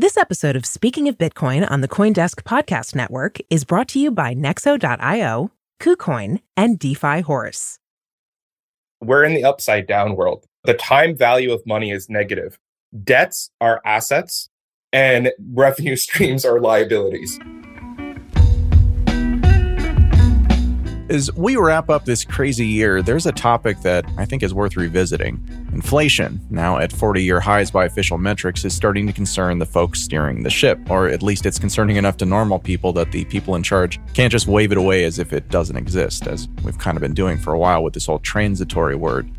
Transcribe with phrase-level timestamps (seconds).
[0.00, 4.12] This episode of Speaking of Bitcoin on the Coindesk Podcast Network is brought to you
[4.12, 7.80] by Nexo.io, KuCoin, and DeFi Horse.
[9.00, 10.46] We're in the upside down world.
[10.62, 12.60] The time value of money is negative.
[13.02, 14.48] Debts are assets,
[14.92, 17.36] and revenue streams are liabilities.
[21.10, 24.76] As we wrap up this crazy year, there's a topic that I think is worth
[24.76, 25.42] revisiting.
[25.72, 30.02] Inflation, now at 40 year highs by official metrics, is starting to concern the folks
[30.02, 33.54] steering the ship, or at least it's concerning enough to normal people that the people
[33.54, 36.98] in charge can't just wave it away as if it doesn't exist, as we've kind
[36.98, 39.30] of been doing for a while with this whole transitory word.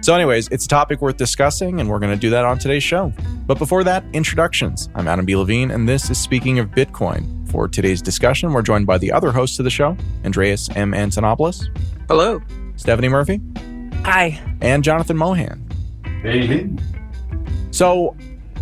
[0.00, 2.84] So, anyways, it's a topic worth discussing, and we're going to do that on today's
[2.84, 3.12] show.
[3.46, 4.88] But before that, introductions.
[4.94, 5.34] I'm Adam B.
[5.34, 7.34] Levine, and this is Speaking of Bitcoin.
[7.50, 10.92] For today's discussion, we're joined by the other hosts of the show, Andreas M.
[10.92, 11.66] Antonopoulos.
[12.06, 12.40] Hello.
[12.76, 13.40] Stephanie Murphy.
[14.04, 14.40] Hi.
[14.60, 15.66] And Jonathan Mohan.
[16.22, 16.70] Hey.
[17.72, 18.16] So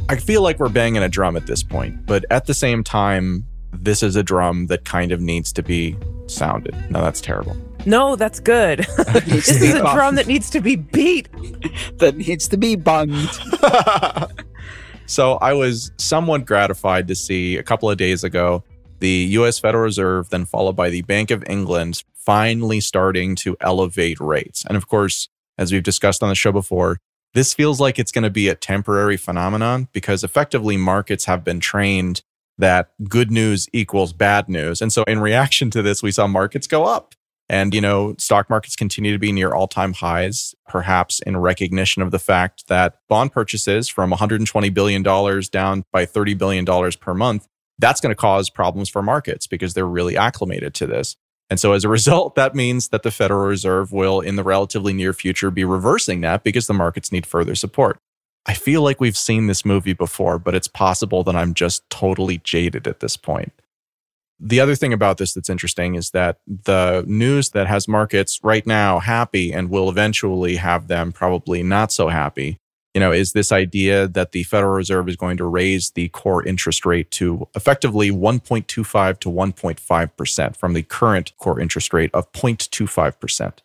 [0.08, 3.46] I feel like we're banging a drum at this point, but at the same time,
[3.72, 5.96] this is a drum that kind of needs to be
[6.28, 6.74] sounded.
[6.90, 7.56] Now, that's terrible.
[7.86, 8.80] No, that's good.
[9.26, 11.28] this is a drum that needs to be beat.
[11.98, 13.40] that needs to be bunged.
[15.06, 18.64] so I was somewhat gratified to see a couple of days ago
[18.98, 24.18] the US Federal Reserve, then followed by the Bank of England, finally starting to elevate
[24.20, 24.64] rates.
[24.66, 26.98] And of course, as we've discussed on the show before,
[27.34, 31.60] this feels like it's going to be a temporary phenomenon because effectively markets have been
[31.60, 32.22] trained
[32.58, 34.80] that good news equals bad news.
[34.80, 37.14] And so in reaction to this, we saw markets go up.
[37.48, 42.02] And, you know, stock markets continue to be near all time highs, perhaps in recognition
[42.02, 46.64] of the fact that bond purchases from $120 billion down by $30 billion
[47.00, 47.46] per month
[47.78, 51.16] that's going to cause problems for markets because they're really acclimated to this.
[51.50, 54.92] And so as a result, that means that the Federal Reserve will, in the relatively
[54.92, 57.98] near future, be reversing that because the markets need further support.
[58.46, 62.38] I feel like we've seen this movie before, but it's possible that I'm just totally
[62.38, 63.52] jaded at this point.
[64.38, 68.66] The other thing about this that's interesting is that the news that has markets right
[68.66, 72.58] now happy and will eventually have them probably not so happy
[72.96, 76.42] you know, is this idea that the Federal Reserve is going to raise the core
[76.42, 83.58] interest rate to effectively 1.25 to 1.5% from the current core interest rate of 0.25%.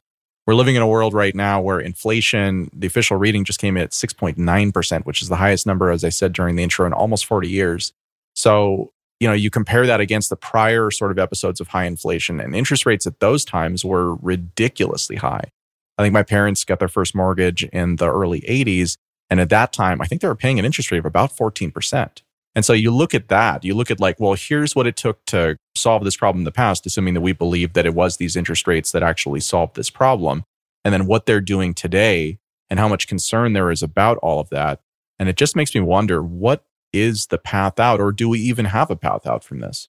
[0.45, 3.83] We're living in a world right now where inflation, the official reading just came in
[3.83, 7.25] at 6.9%, which is the highest number, as I said during the intro, in almost
[7.25, 7.93] 40 years.
[8.35, 12.41] So, you know, you compare that against the prior sort of episodes of high inflation,
[12.41, 15.51] and interest rates at those times were ridiculously high.
[15.97, 18.97] I think my parents got their first mortgage in the early 80s
[19.31, 22.21] and at that time, I think they were paying an interest rate of about 14%.
[22.53, 25.23] And so you look at that, you look at like, well, here's what it took
[25.27, 28.35] to solve this problem in the past, assuming that we believe that it was these
[28.35, 30.43] interest rates that actually solved this problem.
[30.83, 32.39] And then what they're doing today
[32.69, 34.81] and how much concern there is about all of that.
[35.17, 38.65] And it just makes me wonder what is the path out, or do we even
[38.65, 39.87] have a path out from this?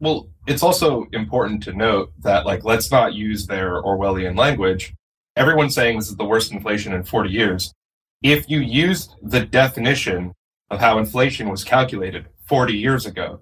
[0.00, 4.94] Well, it's also important to note that, like, let's not use their Orwellian language.
[5.36, 7.74] Everyone's saying this is the worst inflation in 40 years
[8.22, 10.34] if you used the definition
[10.70, 13.40] of how inflation was calculated 40 years ago,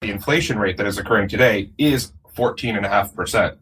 [0.00, 3.56] the inflation rate that is occurring today is 14.5%.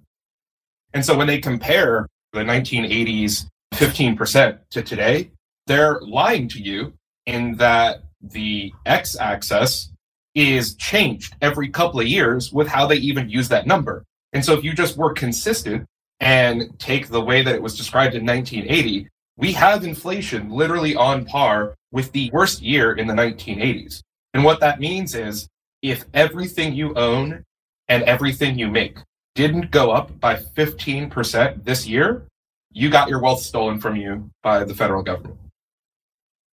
[0.92, 5.30] And so when they compare the 1980s 15% to today,
[5.66, 6.94] they're lying to you
[7.26, 9.90] in that the x axis
[10.34, 14.04] is changed every couple of years with how they even use that number.
[14.32, 15.86] And so if you just were consistent
[16.20, 19.08] and take the way that it was described in 1980
[19.40, 24.02] we have inflation literally on par with the worst year in the 1980s.
[24.34, 25.48] And what that means is
[25.80, 27.42] if everything you own
[27.88, 28.98] and everything you make
[29.34, 32.26] didn't go up by 15% this year,
[32.70, 35.38] you got your wealth stolen from you by the federal government.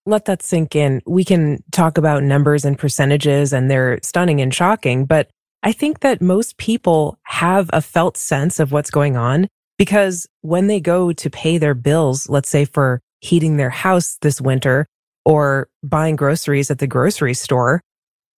[0.05, 1.01] Let that sink in.
[1.05, 5.29] We can talk about numbers and percentages, and they're stunning and shocking, but
[5.63, 9.47] I think that most people have a felt sense of what's going on.
[9.77, 14.39] Because when they go to pay their bills, let's say for heating their house this
[14.39, 14.85] winter
[15.25, 17.81] or buying groceries at the grocery store,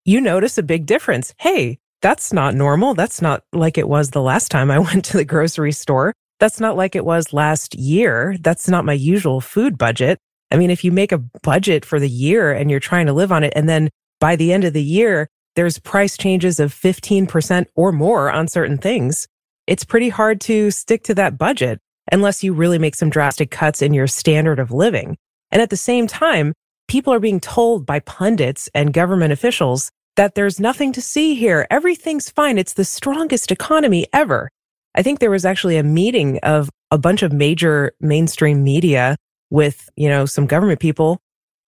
[0.06, 1.34] you notice a big difference.
[1.38, 2.94] Hey, that's not normal.
[2.94, 6.14] That's not like it was the last time I went to the grocery store.
[6.40, 8.38] That's not like it was last year.
[8.40, 10.18] That's not my usual food budget.
[10.52, 13.32] I mean, if you make a budget for the year and you're trying to live
[13.32, 13.90] on it, and then
[14.20, 18.78] by the end of the year, there's price changes of 15% or more on certain
[18.78, 19.28] things,
[19.66, 21.80] it's pretty hard to stick to that budget
[22.12, 25.18] unless you really make some drastic cuts in your standard of living.
[25.52, 26.54] And at the same time,
[26.88, 31.68] people are being told by pundits and government officials that there's nothing to see here.
[31.70, 32.58] Everything's fine.
[32.58, 34.50] It's the strongest economy ever.
[34.96, 39.16] I think there was actually a meeting of a bunch of major mainstream media
[39.50, 41.20] with, you know, some government people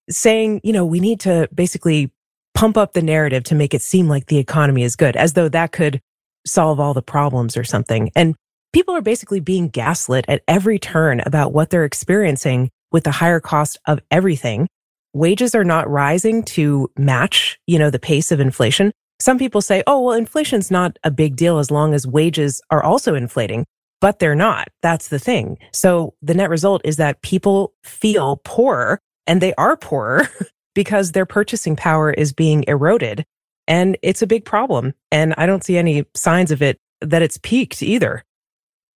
[0.09, 2.11] saying, you know, we need to basically
[2.53, 5.49] pump up the narrative to make it seem like the economy is good, as though
[5.49, 6.01] that could
[6.45, 8.11] solve all the problems or something.
[8.15, 8.35] And
[8.73, 13.39] people are basically being gaslit at every turn about what they're experiencing with the higher
[13.39, 14.67] cost of everything.
[15.13, 18.91] Wages are not rising to match, you know, the pace of inflation.
[19.19, 22.83] Some people say, oh, well, inflation's not a big deal as long as wages are
[22.83, 23.65] also inflating,
[24.01, 24.69] but they're not.
[24.81, 25.57] That's the thing.
[25.71, 30.27] So the net result is that people feel poorer and they are poorer
[30.75, 33.25] because their purchasing power is being eroded.
[33.67, 34.93] And it's a big problem.
[35.11, 38.23] And I don't see any signs of it that it's peaked either.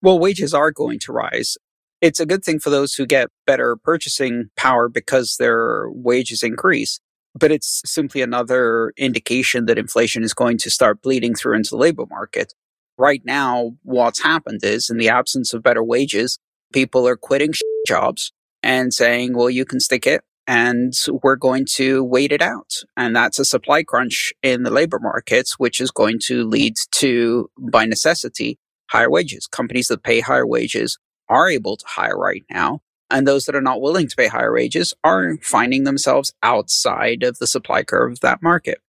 [0.01, 1.57] Well, wages are going to rise.
[2.01, 6.99] It's a good thing for those who get better purchasing power because their wages increase.
[7.35, 11.77] But it's simply another indication that inflation is going to start bleeding through into the
[11.77, 12.53] labor market.
[12.97, 16.39] Right now, what's happened is in the absence of better wages,
[16.71, 17.53] people are quitting
[17.87, 18.31] jobs
[18.61, 20.93] and saying, well, you can stick it and
[21.23, 22.73] we're going to wait it out.
[22.95, 27.49] And that's a supply crunch in the labor markets, which is going to lead to,
[27.57, 28.59] by necessity,
[28.89, 29.47] higher wages.
[29.47, 30.99] Companies that pay higher wages
[31.29, 32.81] are able to hire right now.
[33.09, 37.37] And those that are not willing to pay higher wages are finding themselves outside of
[37.39, 38.79] the supply curve of that market.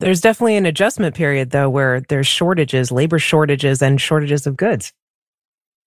[0.00, 4.92] There's definitely an adjustment period, though, where there's shortages, labor shortages, and shortages of goods.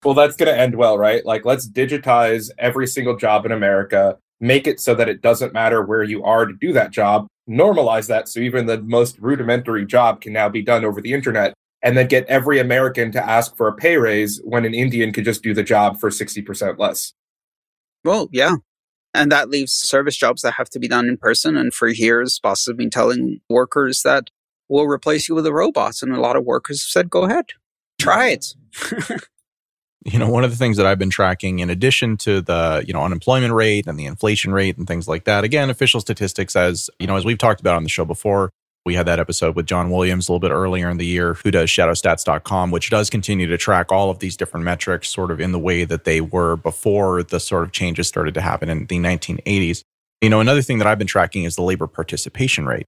[0.05, 1.25] Well, that's going to end well, right?
[1.25, 5.81] Like, let's digitize every single job in America, make it so that it doesn't matter
[5.81, 10.21] where you are to do that job, normalize that so even the most rudimentary job
[10.21, 13.67] can now be done over the internet and then get every American to ask for
[13.67, 17.13] a pay raise when an Indian could just do the job for 60% less.
[18.05, 18.55] Well, yeah.
[19.13, 21.55] And that leaves service jobs that have to be done in person.
[21.55, 24.29] And for years, bosses have been telling workers that
[24.69, 26.01] we'll replace you with a robot.
[26.01, 27.45] And a lot of workers have said, go ahead,
[27.99, 28.55] try it.
[30.05, 32.93] you know, one of the things that I've been tracking in addition to the, you
[32.93, 36.89] know, unemployment rate and the inflation rate and things like that, again, official statistics as,
[36.99, 38.51] you know, as we've talked about on the show before,
[38.85, 41.51] we had that episode with John Williams a little bit earlier in the year, who
[41.51, 45.53] does shadowstats.com, which does continue to track all of these different metrics sort of in
[45.53, 48.97] the way that they were before the sort of changes started to happen in the
[48.97, 49.83] 1980s.
[50.21, 52.85] You know, another thing that I've been tracking is the labor participation rate.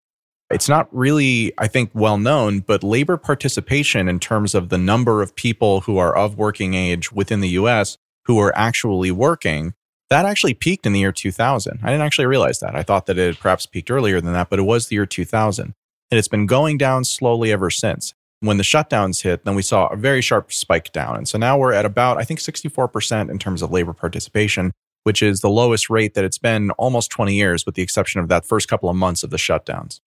[0.51, 5.21] It's not really, I think, well known, but labor participation in terms of the number
[5.21, 9.74] of people who are of working age within the US who are actually working,
[10.09, 11.80] that actually peaked in the year 2000.
[11.81, 12.75] I didn't actually realize that.
[12.75, 15.06] I thought that it had perhaps peaked earlier than that, but it was the year
[15.06, 15.74] 2000.
[16.12, 18.13] And it's been going down slowly ever since.
[18.42, 21.18] When the shutdowns hit, then we saw a very sharp spike down.
[21.18, 24.72] And so now we're at about, I think, 64% in terms of labor participation,
[25.04, 28.28] which is the lowest rate that it's been almost 20 years, with the exception of
[28.28, 30.00] that first couple of months of the shutdowns.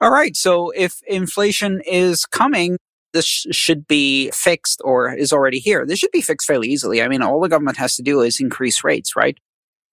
[0.00, 0.36] All right.
[0.36, 2.78] So if inflation is coming,
[3.12, 5.86] this should be fixed or is already here.
[5.86, 7.02] This should be fixed fairly easily.
[7.02, 9.38] I mean, all the government has to do is increase rates, right?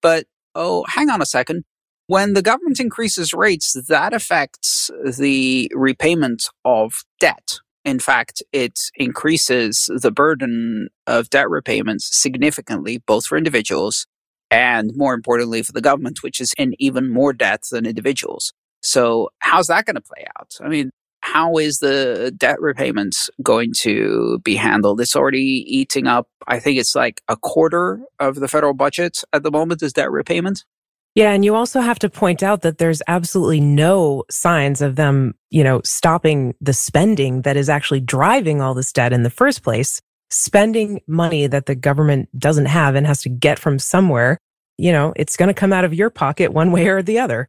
[0.02, 1.64] But oh, hang on a second.
[2.06, 7.60] When the government increases rates, that affects the repayment of debt.
[7.84, 14.06] In fact, it increases the burden of debt repayments significantly, both for individuals
[14.50, 18.52] and more importantly for the government, which is in even more debt than individuals.
[18.82, 20.52] So how's that going to play out?
[20.62, 20.90] I mean,
[21.20, 25.00] how is the debt repayments going to be handled?
[25.00, 29.42] It's already eating up, I think it's like a quarter of the federal budget at
[29.42, 30.64] the moment is debt repayment.
[31.14, 35.34] Yeah, and you also have to point out that there's absolutely no signs of them,
[35.50, 39.62] you know, stopping the spending that is actually driving all this debt in the first
[39.62, 40.00] place.
[40.30, 44.38] Spending money that the government doesn't have and has to get from somewhere,
[44.78, 47.48] you know, it's going to come out of your pocket one way or the other.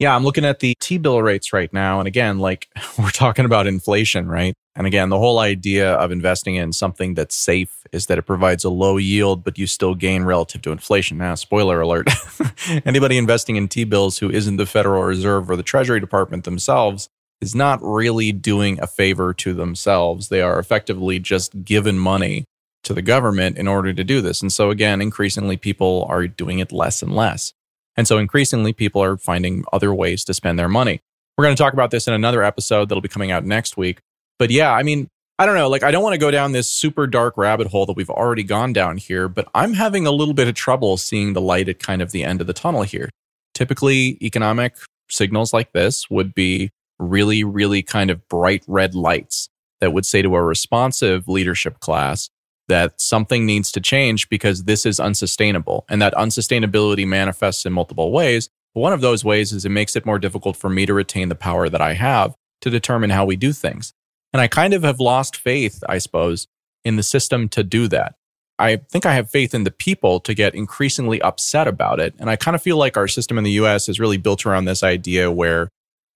[0.00, 2.00] Yeah, I'm looking at the T bill rates right now.
[2.00, 4.54] And again, like we're talking about inflation, right?
[4.78, 8.62] And again, the whole idea of investing in something that's safe is that it provides
[8.62, 11.18] a low yield, but you still gain relative to inflation.
[11.18, 12.08] Now, spoiler alert
[12.86, 17.08] anybody investing in T bills who isn't the Federal Reserve or the Treasury Department themselves
[17.40, 20.28] is not really doing a favor to themselves.
[20.28, 22.44] They are effectively just given money
[22.84, 24.40] to the government in order to do this.
[24.42, 27.52] And so, again, increasingly people are doing it less and less.
[27.96, 31.00] And so increasingly people are finding other ways to spend their money.
[31.36, 33.98] We're going to talk about this in another episode that'll be coming out next week.
[34.38, 36.68] But yeah, I mean, I don't know, like I don't want to go down this
[36.68, 40.34] super dark rabbit hole that we've already gone down here, but I'm having a little
[40.34, 43.10] bit of trouble seeing the light at kind of the end of the tunnel here.
[43.54, 44.76] Typically, economic
[45.10, 49.48] signals like this would be really, really kind of bright red lights
[49.80, 52.30] that would say to a responsive leadership class,
[52.68, 55.84] that something needs to change because this is unsustainable.
[55.88, 58.48] And that unsustainability manifests in multiple ways.
[58.74, 61.34] One of those ways is it makes it more difficult for me to retain the
[61.34, 63.92] power that I have to determine how we do things.
[64.32, 66.46] And I kind of have lost faith, I suppose,
[66.84, 68.14] in the system to do that.
[68.58, 72.14] I think I have faith in the people to get increasingly upset about it.
[72.18, 74.64] And I kind of feel like our system in the US is really built around
[74.64, 75.68] this idea where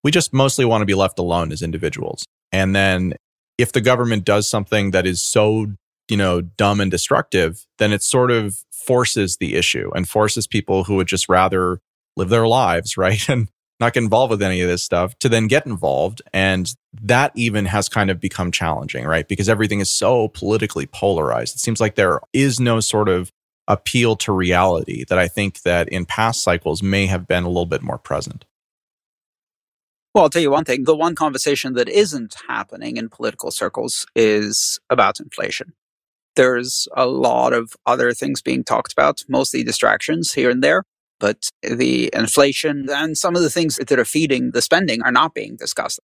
[0.02, 2.24] we just mostly want to be left alone as individuals.
[2.50, 3.14] And then
[3.58, 5.68] if the government does something that is so,
[6.08, 10.84] you know, dumb and destructive, then it sort of forces the issue and forces people
[10.84, 11.78] who would just rather
[12.16, 13.28] live their lives, right?
[13.28, 13.48] And
[13.82, 16.22] not get involved with any of this stuff to then get involved.
[16.32, 16.72] And
[17.02, 19.28] that even has kind of become challenging, right?
[19.28, 21.56] Because everything is so politically polarized.
[21.56, 23.30] It seems like there is no sort of
[23.68, 27.66] appeal to reality that I think that in past cycles may have been a little
[27.66, 28.44] bit more present.
[30.14, 30.84] Well, I'll tell you one thing.
[30.84, 35.72] The one conversation that isn't happening in political circles is about inflation.
[36.36, 40.84] There's a lot of other things being talked about, mostly distractions here and there
[41.22, 45.34] but the inflation and some of the things that are feeding the spending are not
[45.34, 46.00] being discussed.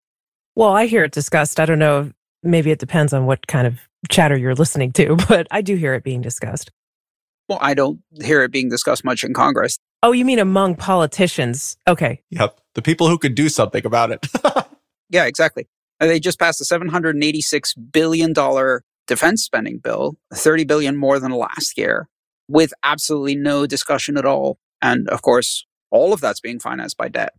[0.55, 1.59] Well, I hear it discussed.
[1.59, 2.13] I don't know.
[2.45, 5.95] Maybe it depends on what kind of chatter you're listening to, but I do hear
[5.95, 6.71] it being discussed.
[7.49, 9.77] Well, I don't hear it being discussed much in Congress.
[10.05, 11.77] Oh, you mean among politicians?
[11.89, 12.23] Okay.
[12.31, 12.61] Yep.
[12.77, 14.25] The people who could do something about it.
[15.11, 15.67] yeah, exactly.
[16.01, 18.33] Uh, they just passed a $786 billion
[19.09, 22.09] defense spending bill, 30 billion more than last year,
[22.47, 27.09] with absolutely no discussion at all and of course, all of that's being financed by
[27.09, 27.35] debt.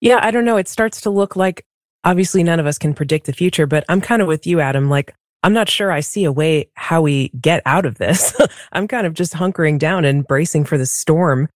[0.00, 0.56] Yeah, I don't know.
[0.56, 1.64] It starts to look like
[2.04, 4.88] obviously none of us can predict the future, but I'm kind of with you, Adam.
[4.88, 8.34] Like, I'm not sure I see a way how we get out of this.
[8.72, 11.48] I'm kind of just hunkering down and bracing for the storm.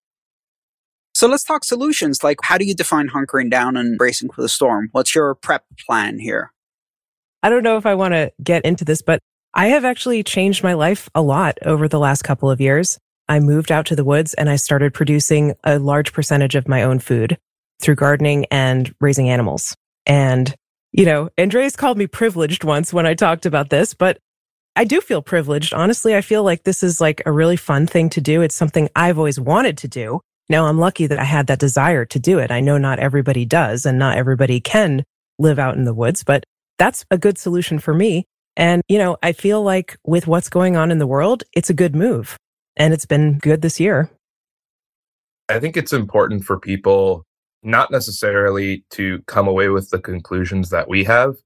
[1.14, 2.24] So let's talk solutions.
[2.24, 4.88] Like, how do you define hunkering down and bracing for the storm?
[4.92, 6.52] What's your prep plan here?
[7.42, 9.20] I don't know if I want to get into this, but
[9.52, 12.98] I have actually changed my life a lot over the last couple of years.
[13.28, 16.82] I moved out to the woods and I started producing a large percentage of my
[16.82, 17.38] own food
[17.80, 19.76] through gardening and raising animals.
[20.06, 20.54] And,
[20.92, 24.18] you know, Andreas called me privileged once when I talked about this, but
[24.76, 25.72] I do feel privileged.
[25.72, 28.42] Honestly, I feel like this is like a really fun thing to do.
[28.42, 30.20] It's something I've always wanted to do.
[30.48, 32.50] Now I'm lucky that I had that desire to do it.
[32.50, 35.04] I know not everybody does and not everybody can
[35.38, 36.44] live out in the woods, but
[36.78, 38.26] that's a good solution for me.
[38.56, 41.74] And, you know, I feel like with what's going on in the world, it's a
[41.74, 42.36] good move
[42.76, 44.10] and it's been good this year.
[45.48, 47.26] I think it's important for people
[47.62, 51.36] not necessarily to come away with the conclusions that we have,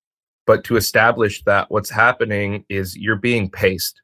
[0.47, 4.01] but to establish that what's happening is you're being paced.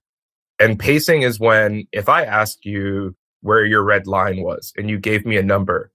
[0.60, 4.98] And pacing is when, if I asked you where your red line was and you
[4.98, 5.90] gave me a number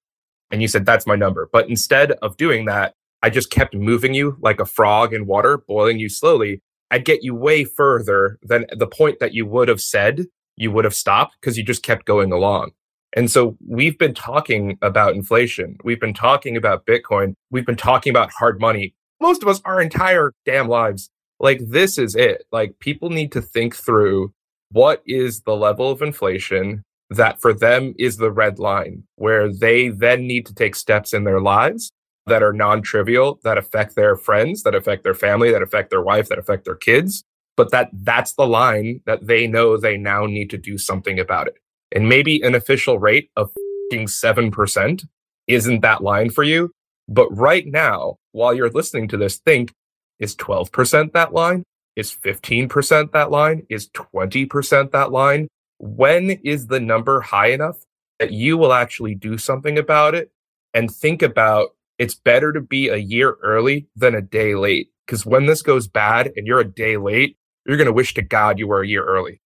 [0.51, 1.49] and you said, that's my number.
[1.51, 5.57] But instead of doing that, I just kept moving you like a frog in water,
[5.57, 6.61] boiling you slowly.
[6.91, 10.25] I'd get you way further than the point that you would have said
[10.59, 12.71] you would have stopped because you just kept going along.
[13.15, 15.77] And so we've been talking about inflation.
[15.83, 17.33] We've been talking about Bitcoin.
[17.49, 18.93] We've been talking about hard money.
[19.19, 21.09] Most of us, our entire damn lives.
[21.39, 22.43] Like, this is it.
[22.51, 24.33] Like, people need to think through
[24.71, 29.89] what is the level of inflation that for them is the red line, where they
[29.89, 31.91] then need to take steps in their lives
[32.27, 36.03] that are non trivial, that affect their friends, that affect their family, that affect their
[36.03, 37.23] wife, that affect their kids,
[37.59, 41.45] but that that's the line that they know they now need to do something about
[41.45, 41.55] it.
[41.91, 43.51] And maybe an official rate of
[43.91, 45.03] 7%
[45.47, 46.71] isn't that line for you.
[47.09, 49.73] But right now, while you're listening to this, think
[50.19, 51.63] is 12% that line?
[51.97, 53.63] Is 15% that line?
[53.69, 55.49] Is 20% that line?
[55.79, 57.79] When is the number high enough
[58.19, 60.31] that you will actually do something about it
[60.73, 64.91] and think about it's better to be a year early than a day late?
[65.05, 67.35] Because when this goes bad and you're a day late,
[67.69, 69.41] you're going to wish to God you were a year early.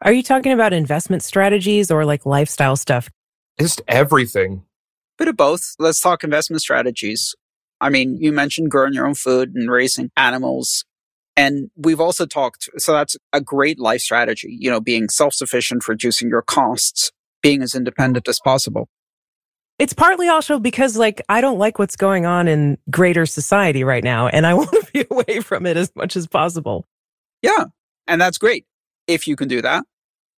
[0.00, 3.10] Are you talking about investment strategies or like lifestyle stuff?
[3.60, 4.62] Just everything.
[5.18, 5.74] Bit of both.
[5.78, 7.34] Let's talk investment strategies.
[7.82, 10.86] I mean, you mentioned growing your own food and raising animals.
[11.36, 15.86] And we've also talked, so that's a great life strategy, you know, being self sufficient,
[15.86, 18.88] reducing your costs, being as independent as possible.
[19.78, 24.02] It's partly also because, like, I don't like what's going on in greater society right
[24.02, 26.87] now, and I want to be away from it as much as possible.
[27.42, 27.66] Yeah.
[28.06, 28.64] And that's great
[29.06, 29.84] if you can do that.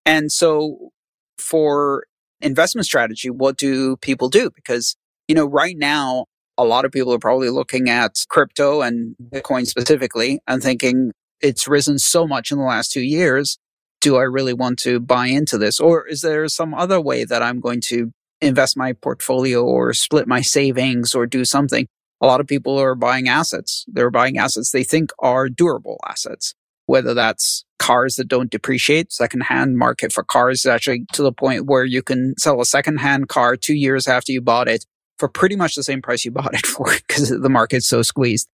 [0.04, 0.90] And so
[1.38, 2.04] for
[2.40, 4.50] investment strategy, what do people do?
[4.54, 4.96] Because,
[5.28, 6.26] you know, right now,
[6.58, 11.66] a lot of people are probably looking at crypto and Bitcoin specifically and thinking it's
[11.66, 13.58] risen so much in the last two years.
[14.00, 15.80] Do I really want to buy into this?
[15.80, 20.26] Or is there some other way that I'm going to invest my portfolio or split
[20.26, 21.86] my savings or do something?
[22.22, 23.84] A lot of people are buying assets.
[23.88, 26.54] They're buying assets they think are durable assets
[26.90, 31.66] whether that's cars that don't depreciate, secondhand market for cars is actually to the point
[31.66, 34.84] where you can sell a secondhand car two years after you bought it
[35.16, 38.48] for pretty much the same price you bought it for because the market's so squeezed.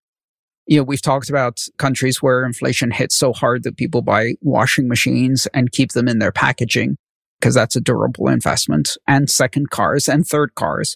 [0.67, 4.87] you know, we've talked about countries where inflation hits so hard that people buy washing
[4.87, 6.95] machines and keep them in their packaging
[7.39, 10.95] because that's a durable investment and second cars and third cars.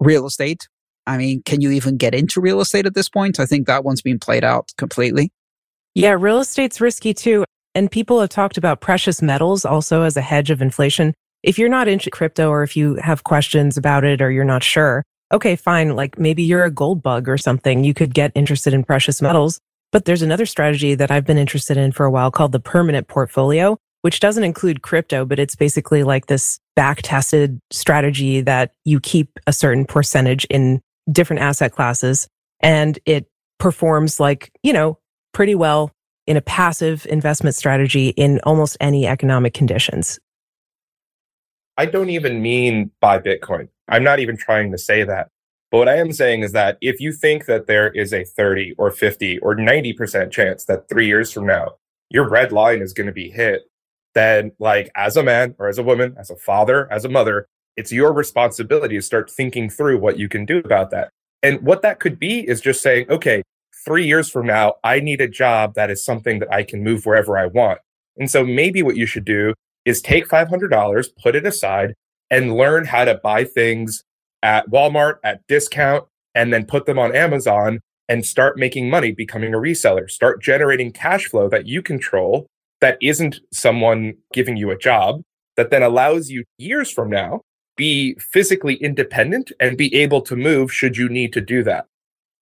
[0.00, 0.66] Real estate.
[1.06, 3.38] I mean, can you even get into real estate at this point?
[3.38, 5.30] I think that one's been played out completely.
[5.94, 7.44] Yeah, real estate's risky too.
[7.74, 11.14] And people have talked about precious metals also as a hedge of inflation.
[11.42, 14.62] If you're not into crypto or if you have questions about it or you're not
[14.62, 15.94] sure, okay, fine.
[15.94, 17.84] Like maybe you're a gold bug or something.
[17.84, 19.60] You could get interested in precious metals.
[19.92, 23.06] But there's another strategy that I've been interested in for a while called the permanent
[23.06, 28.98] portfolio, which doesn't include crypto, but it's basically like this back tested strategy that you
[28.98, 30.80] keep a certain percentage in
[31.12, 32.26] different asset classes
[32.60, 33.26] and it
[33.58, 34.98] performs like, you know,
[35.34, 35.90] pretty well
[36.26, 40.18] in a passive investment strategy in almost any economic conditions.
[41.76, 43.68] I don't even mean buy Bitcoin.
[43.88, 45.28] I'm not even trying to say that.
[45.70, 48.74] But what I am saying is that if you think that there is a 30
[48.78, 51.74] or 50 or 90% chance that three years from now,
[52.10, 53.62] your red line is going to be hit,
[54.14, 57.48] then, like, as a man or as a woman, as a father, as a mother,
[57.76, 61.10] it's your responsibility to start thinking through what you can do about that.
[61.42, 63.42] And what that could be is just saying, okay,
[63.84, 67.06] three years from now, I need a job that is something that I can move
[67.06, 67.80] wherever I want.
[68.16, 71.94] And so maybe what you should do is take $500, put it aside,
[72.30, 74.02] and learn how to buy things
[74.42, 79.54] at Walmart at discount and then put them on Amazon and start making money becoming
[79.54, 80.10] a reseller.
[80.10, 82.46] Start generating cash flow that you control
[82.80, 85.22] that isn't someone giving you a job
[85.56, 87.40] that then allows you years from now
[87.76, 91.86] be physically independent and be able to move should you need to do that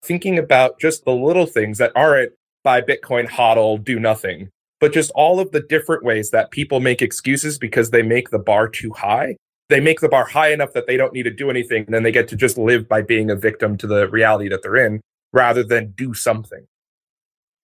[0.02, 2.32] thinking about just the little things that aren't
[2.62, 7.02] buy Bitcoin, hodl, do nothing, but just all of the different ways that people make
[7.02, 9.36] excuses because they make the bar too high.
[9.68, 11.84] They make the bar high enough that they don't need to do anything.
[11.84, 14.62] And then they get to just live by being a victim to the reality that
[14.62, 15.00] they're in
[15.32, 16.66] rather than do something.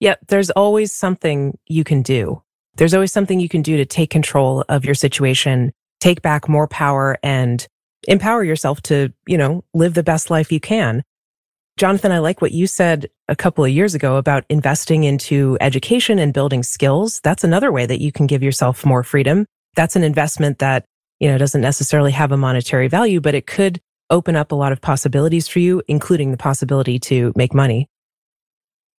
[0.00, 0.21] Yep.
[0.28, 2.42] There's always something you can do.
[2.76, 6.68] There's always something you can do to take control of your situation, take back more
[6.68, 7.66] power and
[8.07, 11.02] empower yourself to, you know, live the best life you can.
[11.78, 16.19] Jonathan, I like what you said a couple of years ago about investing into education
[16.19, 17.21] and building skills.
[17.21, 19.47] That's another way that you can give yourself more freedom.
[19.76, 20.84] That's an investment that,
[21.21, 24.73] you know, doesn't necessarily have a monetary value, but it could open up a lot
[24.73, 27.86] of possibilities for you, including the possibility to make money.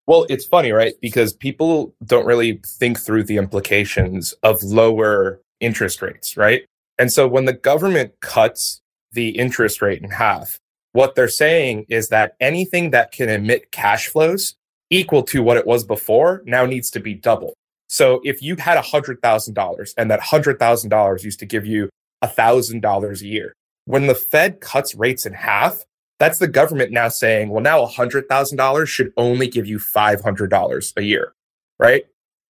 [0.08, 0.94] Well, it's funny, right?
[1.02, 6.64] Because people don't really think through the implications of lower interest rates, right?
[6.98, 8.80] And so when the government cuts
[9.12, 10.60] the interest rate in half,
[10.94, 14.56] what they're saying is that anything that can emit cash flows
[14.90, 17.54] equal to what it was before now needs to be double.
[17.90, 21.90] So if you had $100,000 and that $100,000 used to give you
[22.24, 23.54] $1,000 a year,
[23.86, 25.84] when the Fed cuts rates in half,
[26.20, 31.34] that's the government now saying, well, now $100,000 should only give you $500 a year,
[31.80, 32.04] right?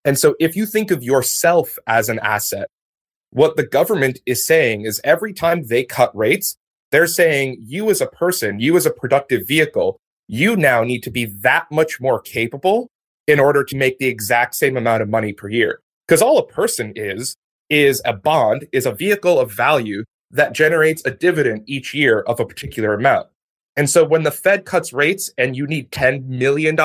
[0.03, 2.67] And so if you think of yourself as an asset,
[3.31, 6.57] what the government is saying is every time they cut rates,
[6.91, 9.97] they're saying you as a person, you as a productive vehicle,
[10.27, 12.87] you now need to be that much more capable
[13.27, 15.81] in order to make the exact same amount of money per year.
[16.07, 17.35] Because all a person is,
[17.69, 22.39] is a bond, is a vehicle of value that generates a dividend each year of
[22.39, 23.27] a particular amount.
[23.75, 26.77] And so when the Fed cuts rates and you need $10 million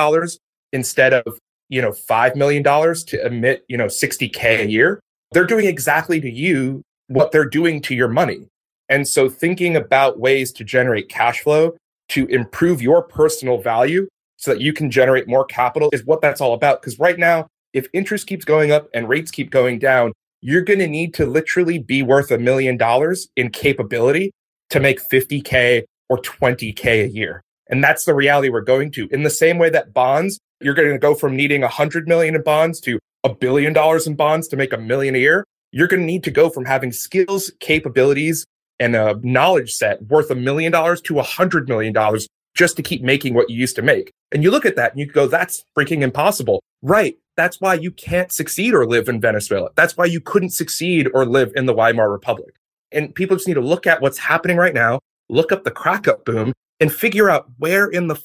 [0.71, 1.39] instead of,
[1.69, 4.99] you know, $5 million to emit, you know, 60K a year,
[5.31, 8.47] they're doing exactly to you what they're doing to your money.
[8.89, 11.75] And so thinking about ways to generate cash flow
[12.09, 16.41] to improve your personal value so that you can generate more capital is what that's
[16.41, 16.81] all about.
[16.81, 20.79] Because right now, if interest keeps going up and rates keep going down, you're going
[20.79, 24.31] to need to literally be worth a million dollars in capability
[24.69, 27.41] to make 50K or 20K a year.
[27.69, 29.07] And that's the reality we're going to.
[29.11, 32.43] In the same way that bonds, you're going to go from needing 100 million in
[32.43, 35.43] bonds to a billion dollars in bonds to make a million a year.
[35.71, 38.45] You're going to need to go from having skills, capabilities,
[38.79, 42.83] and a knowledge set worth a million dollars to a hundred million dollars just to
[42.83, 44.11] keep making what you used to make.
[44.31, 46.63] And you look at that and you go, that's freaking impossible.
[46.81, 47.17] Right.
[47.35, 49.69] That's why you can't succeed or live in Venezuela.
[49.75, 52.55] That's why you couldn't succeed or live in the Weimar Republic.
[52.91, 56.07] And people just need to look at what's happening right now, look up the crack
[56.07, 58.21] up boom and figure out where in the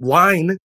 [0.00, 0.56] line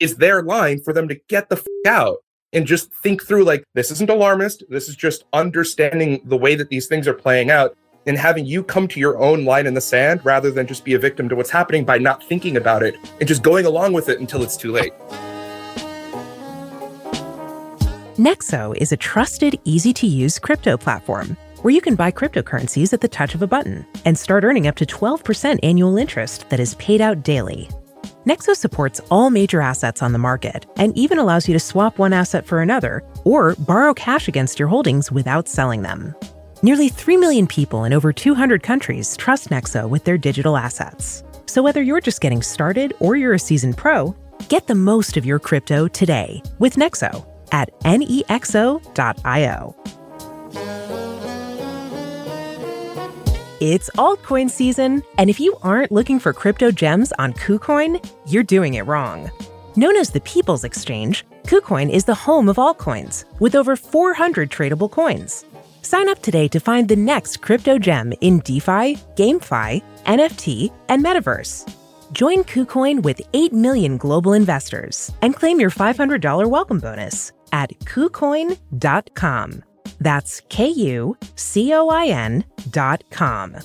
[0.00, 2.18] is their line for them to get the out
[2.52, 4.62] and just think through like, this isn't alarmist.
[4.70, 8.62] This is just understanding the way that these things are playing out and having you
[8.62, 11.36] come to your own line in the sand rather than just be a victim to
[11.36, 14.56] what's happening by not thinking about it and just going along with it until it's
[14.56, 14.92] too late.
[18.16, 23.00] Nexo is a trusted, easy to use crypto platform where you can buy cryptocurrencies at
[23.00, 26.74] the touch of a button and start earning up to 12% annual interest that is
[26.74, 27.70] paid out daily.
[28.26, 32.12] Nexo supports all major assets on the market and even allows you to swap one
[32.12, 36.14] asset for another or borrow cash against your holdings without selling them.
[36.64, 41.22] Nearly 3 million people in over 200 countries trust Nexo with their digital assets.
[41.44, 44.16] So whether you're just getting started or you're a seasoned pro,
[44.48, 49.76] get the most of your crypto today with Nexo at nexo.io.
[53.60, 58.72] It's altcoin season, and if you aren't looking for crypto gems on KuCoin, you're doing
[58.72, 59.30] it wrong.
[59.76, 64.90] Known as the People's Exchange, KuCoin is the home of altcoins, with over 400 tradable
[64.90, 65.44] coins.
[65.84, 71.70] Sign up today to find the next crypto gem in DeFi, GameFi, NFT, and Metaverse.
[72.10, 79.62] Join KuCoin with 8 million global investors and claim your $500 welcome bonus at KuCoin.com.
[80.00, 83.56] That's K U C O I N dot com.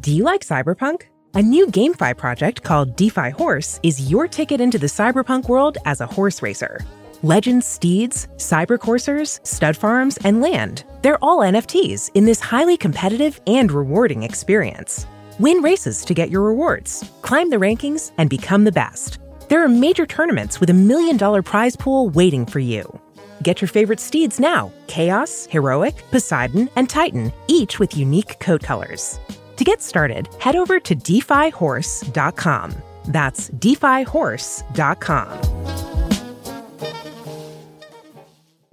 [0.00, 1.02] Do you like cyberpunk?
[1.34, 6.00] A new GameFi project called DeFi Horse is your ticket into the cyberpunk world as
[6.00, 6.78] a horse racer.
[7.22, 10.84] Legends steeds, cyber coursers, stud farms, and land.
[11.02, 15.06] They're all NFTs in this highly competitive and rewarding experience.
[15.38, 19.18] Win races to get your rewards, climb the rankings, and become the best.
[19.48, 23.00] There are major tournaments with a million dollar prize pool waiting for you.
[23.42, 29.18] Get your favorite steeds now Chaos, Heroic, Poseidon, and Titan, each with unique coat colors.
[29.56, 32.74] To get started, head over to defihorse.com.
[33.06, 35.85] That's defihorse.com.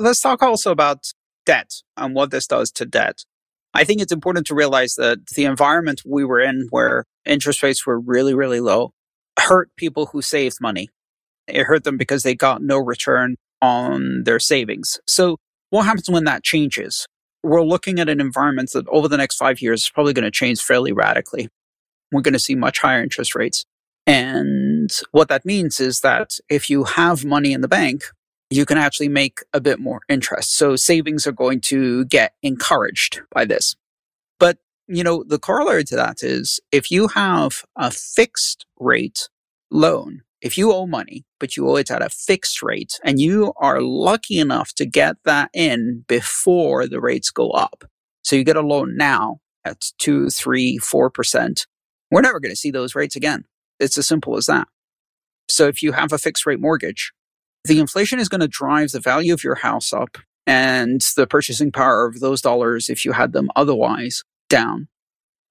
[0.03, 1.13] Let's talk also about
[1.45, 3.23] debt and what this does to debt.
[3.73, 7.85] I think it's important to realize that the environment we were in where interest rates
[7.85, 8.91] were really, really low
[9.39, 10.89] hurt people who saved money.
[11.47, 14.99] It hurt them because they got no return on their savings.
[15.07, 15.37] So
[15.69, 17.07] what happens when that changes?
[17.41, 20.31] We're looking at an environment that over the next five years is probably going to
[20.31, 21.47] change fairly radically.
[22.11, 23.63] We're going to see much higher interest rates.
[24.05, 28.03] And what that means is that if you have money in the bank,
[28.55, 30.55] you can actually make a bit more interest.
[30.57, 33.75] So savings are going to get encouraged by this.
[34.39, 39.29] But, you know, the corollary to that is if you have a fixed rate
[39.71, 43.53] loan, if you owe money, but you owe it at a fixed rate and you
[43.57, 47.85] are lucky enough to get that in before the rates go up.
[48.23, 51.65] So you get a loan now at two, three, four percent.
[52.11, 53.45] We're never going to see those rates again.
[53.79, 54.67] It's as simple as that.
[55.47, 57.13] So if you have a fixed rate mortgage,
[57.65, 61.71] the inflation is going to drive the value of your house up and the purchasing
[61.71, 64.87] power of those dollars, if you had them otherwise, down.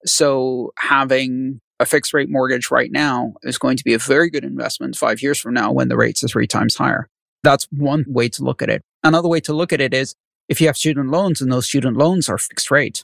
[0.05, 4.43] So having a fixed rate mortgage right now is going to be a very good
[4.43, 7.07] investment five years from now when the rates are three times higher.
[7.43, 8.81] That's one way to look at it.
[9.03, 10.15] Another way to look at it is
[10.47, 13.03] if you have student loans and those student loans are fixed rate,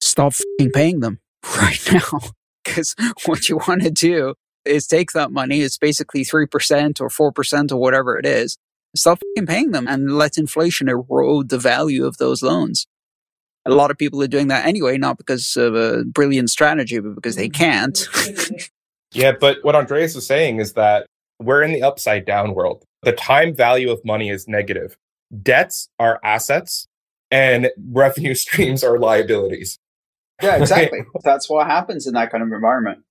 [0.00, 0.34] stop
[0.74, 1.20] paying them
[1.56, 2.20] right now.
[2.64, 7.72] Because what you want to do is take that money, it's basically 3% or 4%
[7.72, 8.56] or whatever it is,
[8.94, 12.86] stop paying them and let inflation erode the value of those loans.
[13.64, 17.14] A lot of people are doing that anyway, not because of a brilliant strategy, but
[17.14, 18.08] because they can't.
[19.12, 21.06] yeah, but what Andreas is saying is that
[21.38, 22.84] we're in the upside down world.
[23.02, 24.96] The time value of money is negative.
[25.42, 26.88] Debts are assets
[27.30, 29.78] and revenue streams are liabilities.
[30.42, 31.00] Yeah, exactly.
[31.24, 33.04] That's what happens in that kind of environment.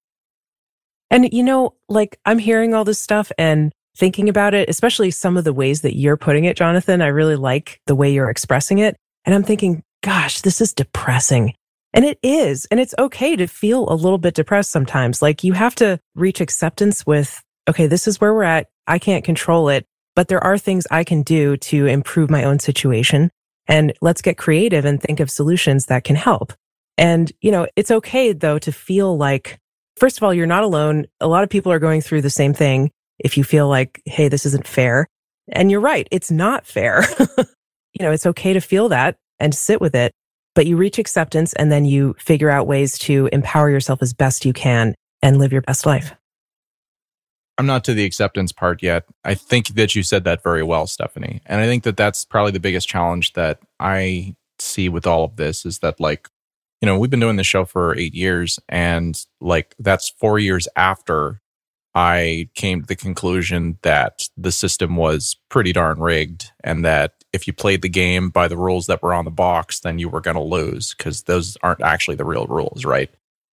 [1.12, 5.38] And, you know, like I'm hearing all this stuff and thinking about it, especially some
[5.38, 7.02] of the ways that you're putting it, Jonathan.
[7.02, 8.95] I really like the way you're expressing it.
[9.26, 11.54] And I'm thinking, gosh, this is depressing.
[11.93, 12.65] And it is.
[12.71, 15.21] And it's okay to feel a little bit depressed sometimes.
[15.21, 18.69] Like you have to reach acceptance with, okay, this is where we're at.
[18.88, 22.60] I can't control it, but there are things I can do to improve my own
[22.60, 23.30] situation.
[23.67, 26.54] And let's get creative and think of solutions that can help.
[26.97, 29.60] And, you know, it's okay though to feel like
[30.02, 31.06] first of all, you're not alone.
[31.20, 32.90] A lot of people are going through the same thing.
[33.20, 35.08] If you feel like, hey, this isn't fair.
[35.52, 37.04] And you're right, it's not fair.
[37.38, 40.12] you know, it's okay to feel that and sit with it,
[40.56, 44.44] but you reach acceptance and then you figure out ways to empower yourself as best
[44.44, 46.16] you can and live your best life.
[47.60, 49.04] I'm not to the acceptance part yet.
[49.24, 51.42] I think that you said that very well, Stephanie.
[51.46, 55.36] And I think that that's probably the biggest challenge that I see with all of
[55.36, 56.28] this is that, like,
[56.82, 60.67] you know, we've been doing this show for eight years, and like that's four years
[60.76, 61.41] after
[61.94, 67.48] I came to the conclusion that the system was pretty darn rigged and that if
[67.48, 70.22] you played the game by the rules that were on the box, then you were
[70.22, 73.10] going to lose because those aren't actually the real rules, right?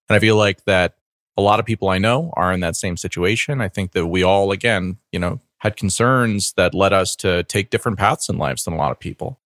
[0.08, 0.94] And I feel like that
[1.36, 3.60] a lot of people I know are in that same situation.
[3.60, 7.70] I think that we all, again, you know, had concerns that led us to take
[7.70, 9.40] different paths in lives than a lot of people.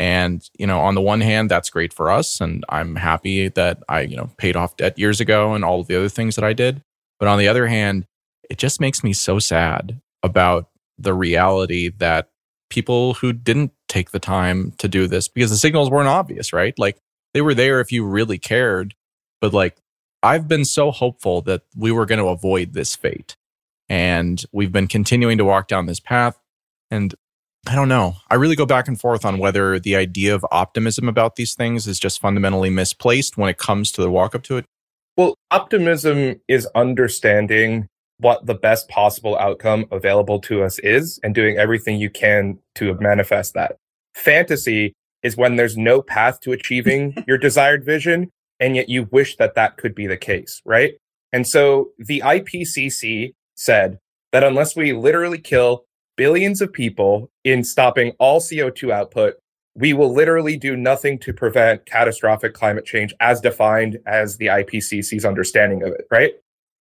[0.00, 2.40] And, you know, on the one hand, that's great for us.
[2.40, 5.88] And I'm happy that I, you know, paid off debt years ago and all of
[5.88, 6.82] the other things that I did.
[7.18, 8.06] But on the other hand,
[8.48, 12.30] it just makes me so sad about the reality that
[12.70, 16.78] people who didn't take the time to do this because the signals weren't obvious, right?
[16.78, 16.98] Like
[17.34, 18.94] they were there if you really cared.
[19.42, 19.76] But like
[20.22, 23.36] I've been so hopeful that we were going to avoid this fate.
[23.90, 26.38] And we've been continuing to walk down this path.
[26.90, 27.14] And
[27.66, 28.16] I don't know.
[28.30, 31.86] I really go back and forth on whether the idea of optimism about these things
[31.86, 34.64] is just fundamentally misplaced when it comes to the walk up to it.
[35.16, 41.58] Well, optimism is understanding what the best possible outcome available to us is and doing
[41.58, 43.76] everything you can to manifest that.
[44.14, 49.36] Fantasy is when there's no path to achieving your desired vision, and yet you wish
[49.36, 50.94] that that could be the case, right?
[51.32, 53.98] And so the IPCC said
[54.32, 55.84] that unless we literally kill
[56.20, 59.36] billions of people in stopping all CO2 output,
[59.74, 65.24] we will literally do nothing to prevent catastrophic climate change as defined as the IPCC's
[65.24, 66.34] understanding of it, right?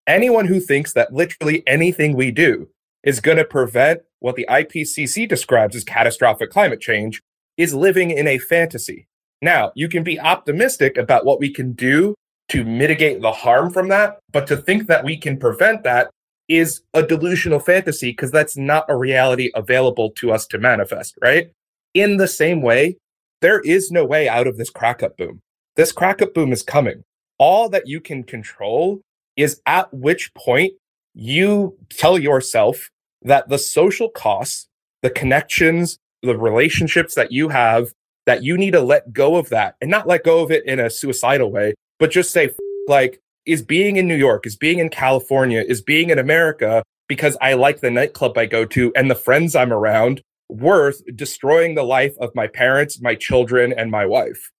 [0.05, 2.67] Anyone who thinks that literally anything we do
[3.01, 7.21] is going to prevent what the IPCC describes as catastrophic climate change
[7.55, 9.07] is living in a fantasy.
[9.41, 12.13] Now, you can be optimistic about what we can do
[12.49, 16.09] to mitigate the harm from that, but to think that we can prevent that
[16.49, 21.51] is a delusional fantasy because that's not a reality available to us to manifest, right?
[21.93, 22.97] In the same way,
[23.41, 25.41] there is no way out of this crack up boom.
[25.75, 27.03] This crack up boom is coming.
[27.37, 29.01] All that you can control
[29.37, 30.73] is at which point
[31.13, 32.89] you tell yourself
[33.21, 34.67] that the social costs,
[35.03, 37.93] the connections, the relationships that you have,
[38.25, 40.79] that you need to let go of that and not let go of it in
[40.79, 42.49] a suicidal way, but just say,
[42.87, 47.35] like, is being in New York, is being in California, is being in America because
[47.41, 51.83] I like the nightclub I go to and the friends I'm around worth destroying the
[51.83, 54.51] life of my parents, my children, and my wife.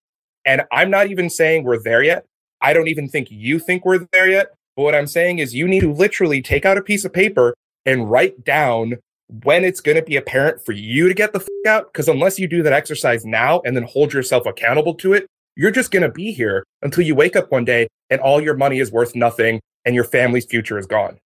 [0.45, 2.25] And I'm not even saying we're there yet.
[2.61, 4.53] I don't even think you think we're there yet.
[4.75, 7.53] But what I'm saying is you need to literally take out a piece of paper
[7.85, 8.95] and write down
[9.43, 11.91] when it's going to be apparent for you to get the f- out.
[11.91, 15.27] Because unless you do that exercise now and then hold yourself accountable to it,
[15.59, 18.53] you're just going to be here until you wake up one day and all your
[18.53, 21.19] money is worth nothing and your family's future is gone.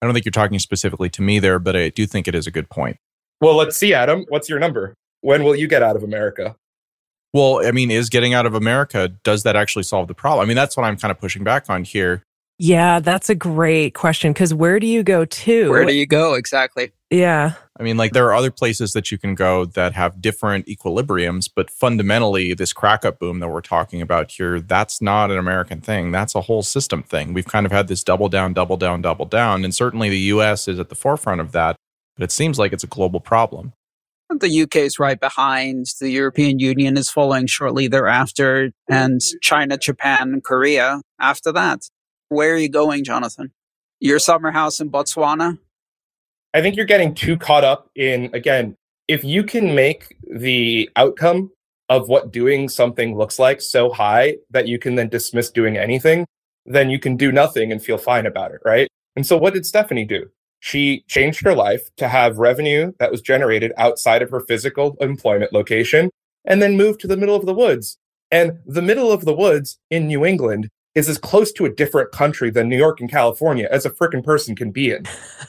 [0.00, 2.46] I don't think you're talking specifically to me there, but I do think it is
[2.46, 2.96] a good point.
[3.40, 4.24] Well, let's see, Adam.
[4.28, 4.94] What's your number?
[5.20, 6.54] When will you get out of America?
[7.34, 10.44] Well, I mean, is getting out of America, does that actually solve the problem?
[10.44, 12.22] I mean, that's what I'm kind of pushing back on here.
[12.60, 15.70] Yeah, that's a great question because where do you go to?
[15.70, 16.92] Where do you go exactly?
[17.10, 17.54] Yeah.
[17.78, 21.50] I mean, like there are other places that you can go that have different equilibriums,
[21.54, 25.82] but fundamentally, this crack up boom that we're talking about here, that's not an American
[25.82, 26.10] thing.
[26.10, 27.34] That's a whole system thing.
[27.34, 29.62] We've kind of had this double down, double down, double down.
[29.62, 31.76] And certainly the US is at the forefront of that,
[32.16, 33.74] but it seems like it's a global problem.
[34.30, 35.86] The UK is right behind.
[36.00, 41.82] The European Union is following shortly thereafter, and China, Japan, Korea after that.
[42.28, 43.52] Where are you going, Jonathan?
[44.00, 45.58] Your summer house in Botswana?
[46.56, 51.50] I think you're getting too caught up in, again, if you can make the outcome
[51.90, 56.24] of what doing something looks like so high that you can then dismiss doing anything,
[56.64, 58.88] then you can do nothing and feel fine about it, right?
[59.16, 60.30] And so what did Stephanie do?
[60.60, 65.52] She changed her life to have revenue that was generated outside of her physical employment
[65.52, 66.08] location
[66.46, 67.98] and then moved to the middle of the woods.
[68.30, 72.12] And the middle of the woods in New England is as close to a different
[72.12, 75.04] country than New York and California as a freaking person can be in.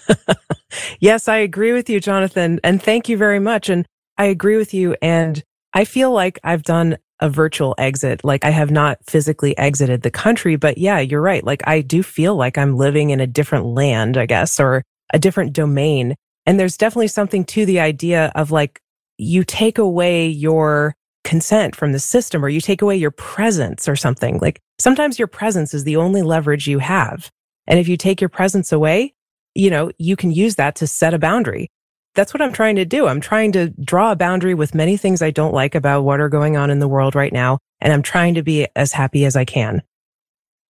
[1.00, 2.60] yes, I agree with you, Jonathan.
[2.64, 3.70] And thank you very much.
[3.70, 3.86] And
[4.18, 4.96] I agree with you.
[5.02, 8.24] And I feel like I've done a virtual exit.
[8.24, 11.44] Like I have not physically exited the country, but yeah, you're right.
[11.44, 15.20] Like I do feel like I'm living in a different land, I guess, or a
[15.20, 16.16] different domain.
[16.46, 18.80] And there's definitely something to the idea of like,
[19.18, 23.96] you take away your consent from the system or you take away your presence or
[23.96, 24.40] something.
[24.40, 27.30] Like sometimes your presence is the only leverage you have.
[27.66, 29.14] And if you take your presence away,
[29.58, 31.72] you know, you can use that to set a boundary.
[32.14, 33.08] That's what I'm trying to do.
[33.08, 36.30] I'm trying to draw a boundary with many things I don't like about what are
[36.30, 37.60] going on in the world right now.
[37.82, 39.82] And I'm trying to be as happy as I can.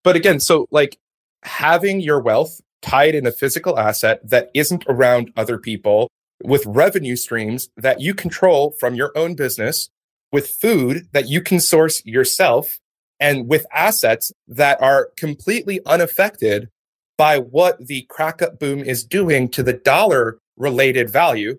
[0.03, 0.97] But again, so like
[1.43, 6.09] having your wealth tied in a physical asset that isn't around other people
[6.43, 9.89] with revenue streams that you control from your own business
[10.31, 12.79] with food that you can source yourself
[13.19, 16.69] and with assets that are completely unaffected
[17.17, 21.57] by what the crack up boom is doing to the dollar related value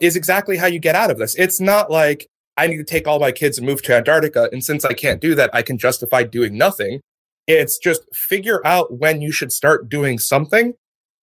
[0.00, 1.34] is exactly how you get out of this.
[1.36, 4.48] It's not like I need to take all my kids and move to Antarctica.
[4.52, 7.00] And since I can't do that, I can justify doing nothing.
[7.46, 10.74] It's just figure out when you should start doing something.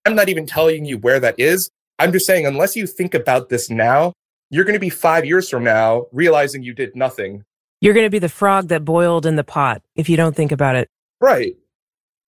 [0.06, 1.70] I'm not even telling you where that is.
[2.00, 4.14] I'm just saying, unless you think about this now,
[4.50, 7.44] you're going to be five years from now realizing you did nothing.
[7.82, 10.52] You're going to be the frog that boiled in the pot if you don't think
[10.52, 10.90] about it.
[11.20, 11.56] Right.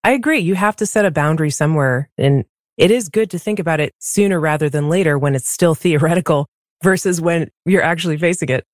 [0.06, 0.38] I agree.
[0.38, 2.12] You have to set a boundary somewhere.
[2.16, 2.46] And
[2.78, 6.46] it is good to think about it sooner rather than later when it's still theoretical
[6.84, 8.66] versus when you're actually facing it.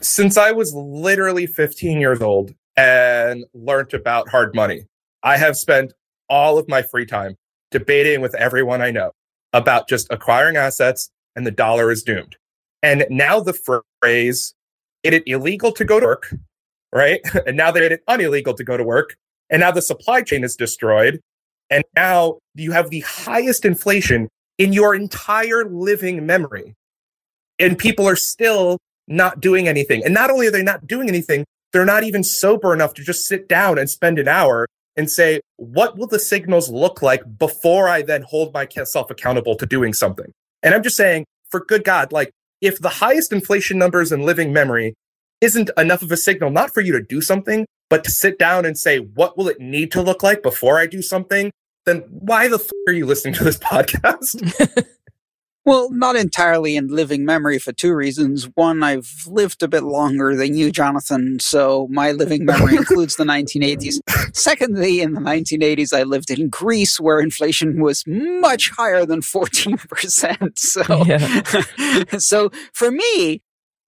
[0.00, 4.86] Since I was literally 15 years old and learned about hard money,
[5.22, 5.92] I have spent
[6.28, 7.36] all of my free time
[7.70, 9.12] debating with everyone I know
[9.52, 12.34] about just acquiring assets and the dollar is doomed.
[12.82, 14.52] And now the phrase,
[15.04, 16.34] it is illegal to go to work,
[16.92, 17.20] right?
[17.46, 19.16] And now they made it unillegal to go to work.
[19.50, 21.20] And now the supply chain is destroyed.
[21.70, 24.28] And now you have the highest inflation
[24.58, 26.74] in your entire living memory.
[27.58, 28.78] And people are still
[29.08, 30.04] not doing anything.
[30.04, 33.26] And not only are they not doing anything, they're not even sober enough to just
[33.26, 37.88] sit down and spend an hour and say, what will the signals look like before
[37.88, 40.32] I then hold myself accountable to doing something?
[40.62, 42.30] And I'm just saying, for good God, like
[42.60, 44.94] if the highest inflation numbers in living memory
[45.40, 48.64] isn't enough of a signal, not for you to do something, but to sit down
[48.64, 51.50] and say, what will it need to look like before I do something?
[51.84, 54.86] Then why the f- are you listening to this podcast?
[55.66, 58.48] Well, not entirely in living memory for two reasons.
[58.54, 63.24] One, I've lived a bit longer than you, Jonathan, so my living memory includes the
[63.24, 63.98] 1980s.
[64.32, 70.56] Secondly, in the 1980s, I lived in Greece where inflation was much higher than 14%.
[70.56, 72.18] So, yeah.
[72.18, 73.42] so for me,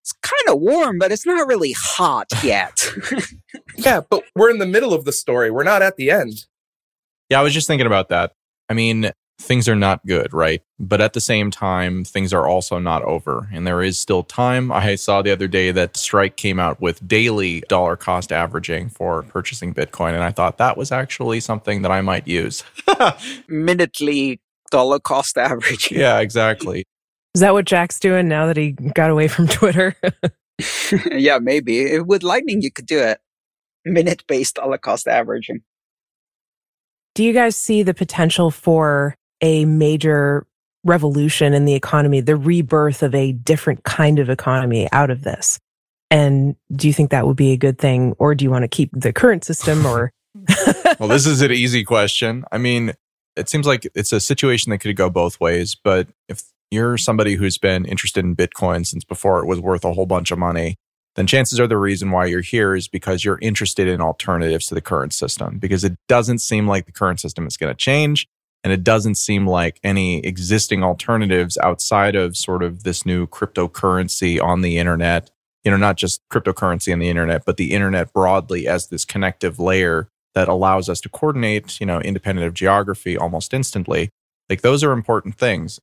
[0.04, 2.92] it's kind of warm, but it's not really hot yet.
[3.78, 5.50] yeah, but we're in the middle of the story.
[5.50, 6.46] We're not at the end.
[7.30, 8.34] Yeah, I was just thinking about that.
[8.68, 10.62] I mean, things are not good, right?
[10.78, 13.48] But at the same time, things are also not over.
[13.54, 14.74] And there is still time.
[14.74, 19.24] I saw the other day that Strike came out with daily dollar cost averaging for
[19.24, 20.16] purchasing Bitcoin.
[20.16, 22.66] And I thought that was actually something that I might use.
[23.48, 25.98] Minutely dollar cost averaging.
[25.98, 26.86] Yeah, exactly.
[27.34, 29.96] Is that what Jack's doing now that he got away from Twitter?
[31.12, 32.00] yeah, maybe.
[32.00, 33.20] With Lightning, you could do it.
[33.86, 35.62] Minute based dollar cost averaging.
[37.16, 40.48] Do you guys see the potential for a major
[40.84, 45.60] revolution in the economy, the rebirth of a different kind of economy out of this?
[46.10, 48.14] And do you think that would be a good thing?
[48.20, 50.12] Or do you want to keep the current system or?
[51.00, 52.46] well, this is an easy question.
[52.52, 52.94] I mean,
[53.36, 55.76] it seems like it's a situation that could go both ways.
[55.76, 56.44] But if
[56.74, 60.32] you're somebody who's been interested in Bitcoin since before it was worth a whole bunch
[60.32, 60.76] of money,
[61.16, 64.76] then chances are the reason why you're here is because you're interested in alternatives to
[64.76, 68.28] the current system because it doesn't seem like the current system is going to change.
[68.64, 74.42] And it doesn't seem like any existing alternatives outside of sort of this new cryptocurrency
[74.42, 75.30] on the internet,
[75.66, 79.60] you know, not just cryptocurrency on the internet, but the internet broadly as this connective
[79.60, 84.10] layer that allows us to coordinate, you know, independent of geography almost instantly.
[84.50, 85.80] Like those are important things.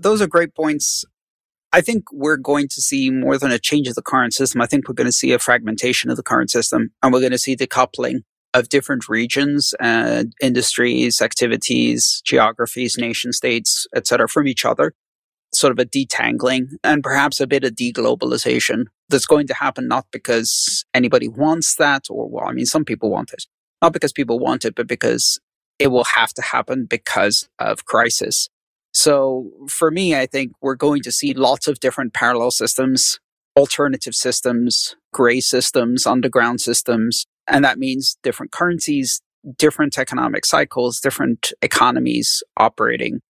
[0.00, 1.04] Those are great points.
[1.72, 4.60] I think we're going to see more than a change of the current system.
[4.60, 7.32] I think we're going to see a fragmentation of the current system and we're going
[7.32, 8.20] to see decoupling
[8.54, 14.94] of different regions and industries, activities, geographies, nation states, etc., from each other.
[15.52, 20.06] Sort of a detangling and perhaps a bit of deglobalization that's going to happen not
[20.12, 23.44] because anybody wants that, or well, I mean, some people want it,
[23.80, 25.40] not because people want it, but because
[25.78, 28.48] it will have to happen because of crisis.
[28.92, 33.18] So for me, I think we're going to see lots of different parallel systems,
[33.56, 39.20] alternative systems, gray systems, underground systems, and that means different currencies,
[39.56, 43.20] different economic cycles, different economies operating.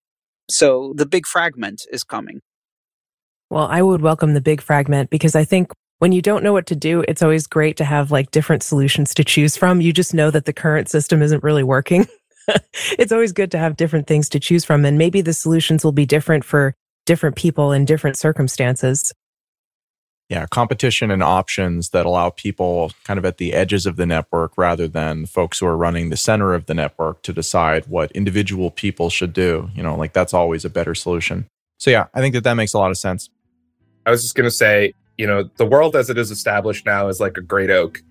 [0.51, 2.41] So the big fragment is coming.
[3.51, 6.67] Well, I would welcome the big fragment because I think when you don't know what
[6.67, 9.81] to do, it's always great to have like different solutions to choose from.
[9.81, 12.07] You just know that the current system isn't really working.
[12.99, 14.85] it's always good to have different things to choose from.
[14.85, 16.75] And maybe the solutions will be different for
[17.07, 19.13] different people in different circumstances
[20.29, 24.59] yeah, competition and options that allow people kind of at the edges of the network
[24.59, 28.71] rather than folks who are running the center of the network to decide what individual
[28.71, 29.71] people should do.
[29.75, 31.47] You know, like that's always a better solution.
[31.79, 33.31] So, yeah, I think that that makes a lot of sense.
[34.05, 37.09] I was just going to say, you know, the world as it is established now
[37.09, 38.03] is like a great oak.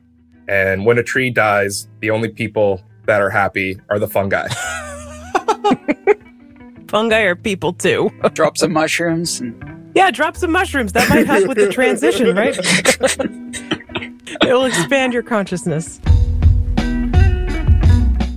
[0.48, 4.48] And when a tree dies, the only people that are happy are the fungi.
[6.88, 8.12] fungi are people too.
[8.34, 9.64] Drop some mushrooms and
[9.96, 10.94] yeah, drop some mushrooms.
[10.94, 12.56] That might help with the transition, right?
[14.44, 16.00] it will expand your consciousness.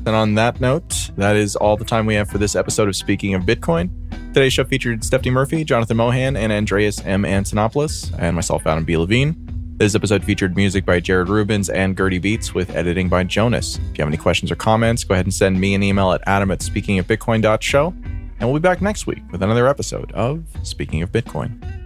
[0.07, 2.97] And on that note, that is all the time we have for this episode of
[2.97, 3.91] Speaking of Bitcoin.
[4.33, 7.25] Today's show featured Stephanie Murphy, Jonathan Mohan, and Andreas M.
[7.25, 8.97] Antonopoulos, and myself, Adam B.
[8.97, 9.50] Levine.
[9.81, 13.77] This episode featured music by Jared Rubens and Gurtybeats with editing by Jonas.
[13.77, 16.21] If you have any questions or comments, go ahead and send me an email at
[16.27, 17.87] adam at speakingofbitcoin.show.
[17.87, 21.80] And we'll be back next week with another episode of Speaking of Bitcoin.